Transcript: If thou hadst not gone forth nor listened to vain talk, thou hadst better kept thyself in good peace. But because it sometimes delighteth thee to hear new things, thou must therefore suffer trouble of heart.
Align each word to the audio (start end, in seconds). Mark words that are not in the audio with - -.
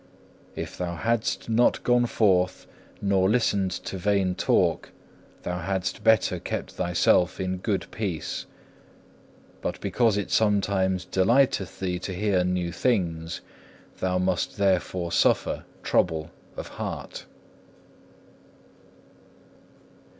If 0.55 0.79
thou 0.79 0.95
hadst 0.95 1.47
not 1.47 1.83
gone 1.83 2.07
forth 2.07 2.65
nor 3.03 3.29
listened 3.29 3.69
to 3.85 3.99
vain 3.99 4.33
talk, 4.33 4.89
thou 5.43 5.59
hadst 5.59 6.03
better 6.03 6.39
kept 6.39 6.71
thyself 6.71 7.39
in 7.39 7.57
good 7.57 7.85
peace. 7.91 8.47
But 9.61 9.79
because 9.79 10.17
it 10.17 10.31
sometimes 10.31 11.05
delighteth 11.05 11.79
thee 11.79 11.99
to 11.99 12.15
hear 12.15 12.43
new 12.43 12.71
things, 12.71 13.41
thou 13.99 14.17
must 14.17 14.57
therefore 14.57 15.11
suffer 15.11 15.65
trouble 15.83 16.31
of 16.57 16.67
heart. 16.67 17.27